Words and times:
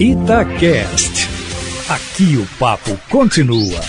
Itacast. 0.00 1.28
Aqui 1.88 2.36
o 2.36 2.46
papo 2.56 2.96
continua. 3.10 3.80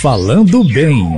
Falando 0.00 0.62
bem. 0.62 1.16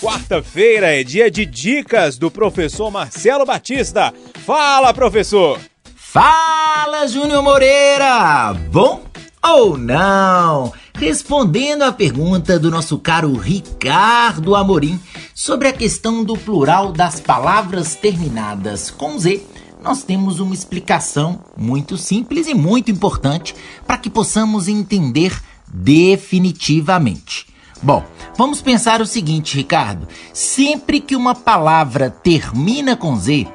Quarta-feira 0.00 0.98
é 0.98 1.04
dia 1.04 1.30
de 1.30 1.44
dicas 1.44 2.16
do 2.16 2.30
professor 2.30 2.90
Marcelo 2.90 3.44
Batista. 3.44 4.14
Fala, 4.46 4.94
professor! 4.94 5.60
Fala, 5.94 7.06
Júnior 7.08 7.42
Moreira! 7.42 8.54
Bom 8.72 9.04
ou 9.44 9.76
não? 9.76 10.72
Respondendo 10.94 11.82
à 11.82 11.92
pergunta 11.92 12.58
do 12.58 12.70
nosso 12.70 12.98
caro 12.98 13.34
Ricardo 13.34 14.54
Amorim 14.54 14.98
sobre 15.34 15.68
a 15.68 15.74
questão 15.74 16.24
do 16.24 16.38
plural 16.38 16.90
das 16.90 17.20
palavras 17.20 17.94
terminadas 17.94 18.90
com 18.90 19.18
Z, 19.18 19.42
nós 19.82 20.02
temos 20.02 20.40
uma 20.40 20.54
explicação 20.54 21.40
muito 21.56 21.96
simples 21.96 22.46
e 22.46 22.54
muito 22.54 22.90
importante 22.90 23.54
para 23.86 23.98
que 23.98 24.10
possamos 24.10 24.68
entender 24.68 25.40
definitivamente. 25.68 27.46
Bom, 27.82 28.04
vamos 28.36 28.62
pensar 28.62 29.00
o 29.00 29.06
seguinte, 29.06 29.56
Ricardo: 29.56 30.08
sempre 30.32 31.00
que 31.00 31.14
uma 31.14 31.34
palavra 31.34 32.10
termina 32.10 32.96
com 32.96 33.16
Z, 33.16 33.46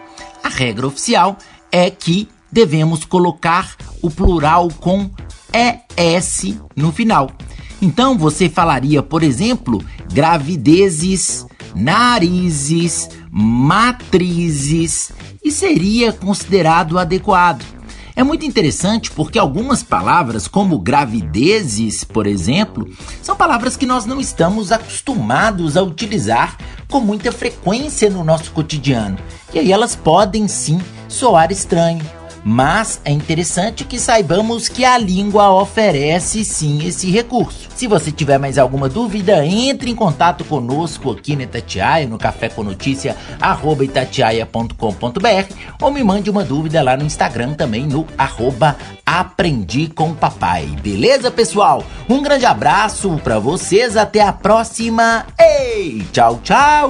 a 0.43 0.49
regra 0.49 0.88
oficial 0.88 1.38
é 1.71 1.89
que 1.89 2.27
devemos 2.51 3.05
colocar 3.05 3.76
o 4.01 4.09
plural 4.09 4.70
com 4.79 5.09
ES 5.53 6.55
no 6.76 6.91
final. 6.91 7.31
Então 7.81 8.17
você 8.17 8.48
falaria, 8.48 9.01
por 9.01 9.23
exemplo, 9.23 9.84
gravidezes, 10.13 11.45
narizes, 11.75 13.09
matrizes 13.31 15.12
e 15.43 15.52
seria 15.52 16.12
considerado 16.13 16.98
adequado. 16.98 17.63
É 18.16 18.23
muito 18.23 18.45
interessante 18.45 19.09
porque 19.12 19.39
algumas 19.39 19.81
palavras, 19.81 20.48
como 20.48 20.77
gravidezes, 20.77 22.04
por 22.04 22.27
exemplo, 22.27 22.90
são 23.21 23.35
palavras 23.35 23.77
que 23.77 23.85
nós 23.85 24.05
não 24.05 24.20
estamos 24.20 24.71
acostumados 24.71 25.77
a 25.77 25.81
utilizar 25.81 26.57
com 26.90 26.99
muita 26.99 27.31
frequência 27.31 28.09
no 28.09 28.24
nosso 28.24 28.51
cotidiano. 28.51 29.18
E 29.53 29.59
aí 29.59 29.71
elas 29.71 29.96
podem 29.96 30.48
sim 30.48 30.79
soar 31.07 31.51
estranho 31.51 32.21
mas 32.43 33.01
é 33.05 33.11
interessante 33.11 33.84
que 33.84 33.99
saibamos 33.99 34.67
que 34.67 34.84
a 34.84 34.97
língua 34.97 35.51
oferece 35.51 36.43
sim 36.43 36.85
esse 36.85 37.09
recurso. 37.11 37.70
Se 37.75 37.87
você 37.87 38.11
tiver 38.11 38.37
mais 38.37 38.57
alguma 38.57 38.89
dúvida, 38.89 39.45
entre 39.45 39.89
em 39.89 39.95
contato 39.95 40.43
conosco 40.43 41.12
aqui 41.12 41.35
na 41.35 41.43
Itatiaia, 41.43 42.07
no 42.07 42.17
Café 42.17 42.49
com 42.49 42.63
Notícia, 42.63 43.15
arroba 43.39 43.84
itatiaia.com.br 43.84 45.55
ou 45.81 45.91
me 45.91 46.03
mande 46.03 46.29
uma 46.29 46.43
dúvida 46.43 46.81
lá 46.81 46.97
no 46.97 47.03
Instagram 47.03 47.53
também 47.53 47.87
no 47.87 48.05
arroba 48.17 48.75
aprendi 49.05 49.87
com 49.87 50.13
papai. 50.13 50.67
Beleza, 50.81 51.29
pessoal? 51.29 51.84
Um 52.09 52.21
grande 52.21 52.45
abraço 52.45 53.19
para 53.23 53.39
vocês, 53.39 53.97
até 53.97 54.21
a 54.21 54.31
próxima. 54.31 55.25
Ei, 55.37 56.05
tchau, 56.12 56.39
tchau! 56.43 56.89